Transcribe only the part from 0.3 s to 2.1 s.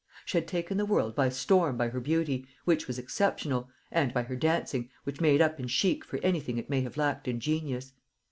had taken the world by storm by her